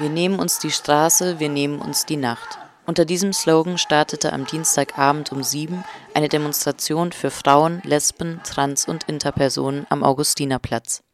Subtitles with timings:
[0.00, 2.58] Wir nehmen uns die Straße, wir nehmen uns die Nacht.
[2.84, 9.04] Unter diesem Slogan startete am Dienstagabend um sieben eine Demonstration für Frauen, Lesben, Trans- und
[9.04, 11.04] Interpersonen am Augustinerplatz.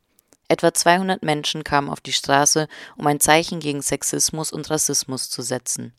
[0.48, 5.42] Etwa 200 Menschen kamen auf die Straße, um ein Zeichen gegen Sexismus und Rassismus zu
[5.42, 5.92] setzen.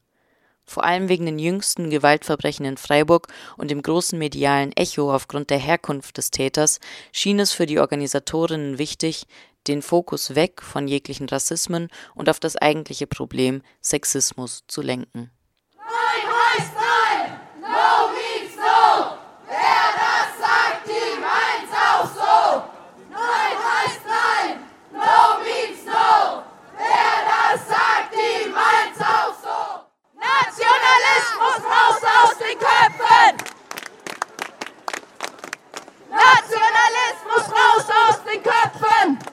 [0.66, 5.58] Vor allem wegen den jüngsten Gewaltverbrechen in Freiburg und dem großen medialen Echo aufgrund der
[5.58, 6.80] Herkunft des Täters
[7.12, 9.28] schien es für die Organisatorinnen wichtig,
[9.68, 15.32] den Fokus weg von jeglichen Rassismen und auf das eigentliche Problem Sexismus zu lenken.
[15.78, 17.40] Nein heißt nein!
[17.62, 19.18] No means no!
[19.48, 22.64] Wer das sagt, die meint's auch so!
[23.10, 24.60] Nein heißt nein!
[24.92, 26.44] No means no!
[26.78, 29.58] Wer das sagt, die meint's auch so!
[30.18, 33.34] Nationalismus raus aus den Köpfen!
[36.10, 39.32] Nationalismus raus aus den Köpfen!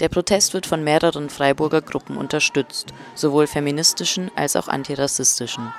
[0.00, 5.72] Der Protest wird von mehreren Freiburger Gruppen unterstützt, sowohl feministischen als auch antirassistischen.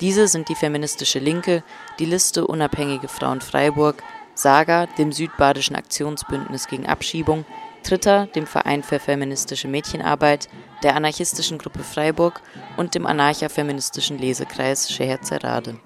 [0.00, 1.62] Diese sind die Feministische Linke,
[1.98, 4.02] die Liste Unabhängige Frauen Freiburg,
[4.34, 7.44] Saga, dem Südbadischen Aktionsbündnis gegen Abschiebung,
[7.82, 10.48] Tritter, dem Verein für feministische Mädchenarbeit,
[10.82, 12.40] der anarchistischen Gruppe Freiburg
[12.78, 15.78] und dem anarcha-feministischen Lesekreis Scheherzerade.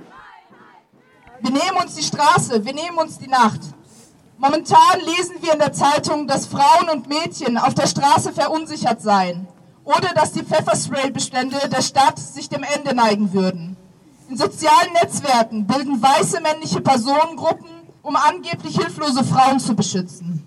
[1.40, 3.60] Wir nehmen uns die Straße, wir nehmen uns die Nacht.
[4.36, 9.46] Momentan lesen wir in der Zeitung, dass Frauen und Mädchen auf der Straße verunsichert seien
[9.84, 13.76] oder dass die Pfefferspray-Bestände der Stadt sich dem Ende neigen würden.
[14.28, 17.68] In sozialen Netzwerken bilden weiße männliche Personengruppen,
[18.02, 20.44] um angeblich hilflose Frauen zu beschützen.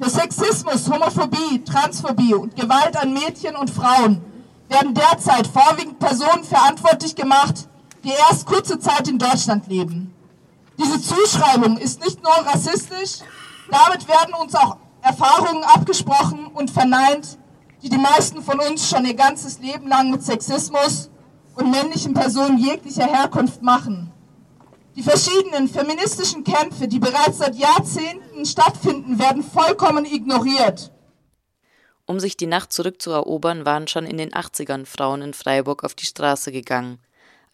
[0.00, 4.20] Für Sexismus, Homophobie, Transphobie und Gewalt an Mädchen und Frauen
[4.68, 7.68] werden derzeit vorwiegend Personen verantwortlich gemacht,
[8.04, 10.12] die erst kurze Zeit in Deutschland leben.
[10.78, 13.20] Diese Zuschreibung ist nicht nur rassistisch,
[13.70, 17.38] damit werden uns auch Erfahrungen abgesprochen und verneint,
[17.82, 21.10] die die meisten von uns schon ihr ganzes Leben lang mit Sexismus
[21.54, 24.12] und männlichen Personen jeglicher Herkunft machen.
[24.96, 30.90] Die verschiedenen feministischen Kämpfe, die bereits seit Jahrzehnten stattfinden, werden vollkommen ignoriert.
[32.06, 36.06] Um sich die Nacht zurückzuerobern, waren schon in den 80ern Frauen in Freiburg auf die
[36.06, 36.98] Straße gegangen.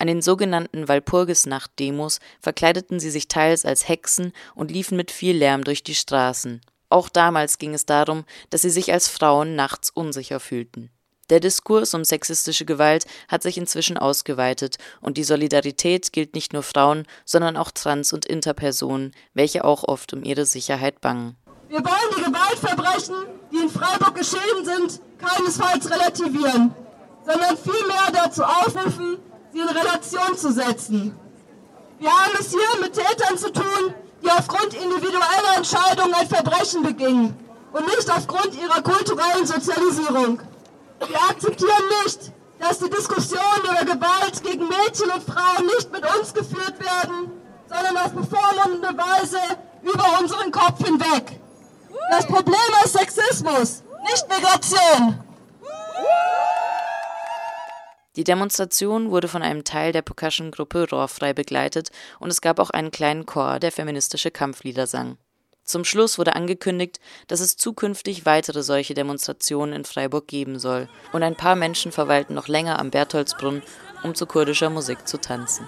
[0.02, 5.62] An den sogenannten Walpurgisnacht-Demos verkleideten sie sich teils als Hexen und liefen mit viel Lärm
[5.62, 6.60] durch die Straßen.
[6.88, 10.90] Auch damals ging es darum, dass sie sich als Frauen nachts unsicher fühlten.
[11.30, 16.64] Der Diskurs um sexistische Gewalt hat sich inzwischen ausgeweitet und die Solidarität gilt nicht nur
[16.64, 21.36] Frauen, sondern auch Trans- und Interpersonen, welche auch oft um ihre Sicherheit bangen.
[21.68, 23.14] Wir wollen die Gewaltverbrechen,
[23.52, 26.74] die in Freiburg geschehen sind, keinesfalls relativieren,
[27.24, 29.18] sondern vielmehr dazu aufrufen,
[29.52, 31.18] sie in Relation zu setzen.
[31.98, 37.36] Wir haben es hier mit Tätern zu tun, die aufgrund individueller Entscheidungen ein Verbrechen begingen
[37.72, 40.40] und nicht aufgrund ihrer kulturellen Sozialisierung.
[41.06, 46.32] Wir akzeptieren nicht, dass die Diskussionen über Gewalt gegen Mädchen und Frauen nicht mit uns
[46.32, 47.32] geführt werden,
[47.68, 49.38] sondern auf bevormundende Weise
[49.82, 51.40] über unseren Kopf hinweg.
[52.10, 55.18] Das Problem ist Sexismus, nicht Migration.
[58.16, 61.90] Die Demonstration wurde von einem Teil der Percussion-Gruppe Rohrfrei begleitet
[62.20, 65.16] und es gab auch einen kleinen Chor, der feministische Kampflieder sang.
[65.64, 71.22] Zum Schluss wurde angekündigt, dass es zukünftig weitere solche Demonstrationen in Freiburg geben soll und
[71.22, 73.62] ein paar Menschen verweilten noch länger am Bertholdsbrunn,
[74.02, 75.66] um zu kurdischer Musik zu tanzen.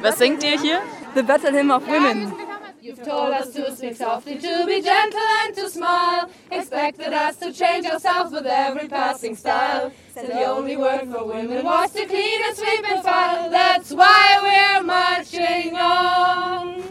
[0.00, 0.80] Was singt ihr hier?
[1.14, 2.51] The Battle Hymn of Women.
[2.82, 6.28] You've told us to speak softly, to be gentle and to smile.
[6.50, 9.92] Expected us to change ourselves with every passing style.
[10.12, 13.48] Said the only word for women was to clean and sweep and file.
[13.50, 16.82] That's why we're marching on.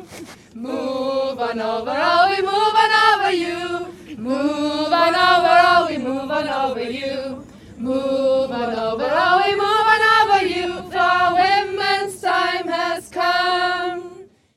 [0.55, 4.17] Move on over, oh, we move on over you.
[4.17, 7.45] Move on over, oh, we move on over you.
[7.77, 8.20] Move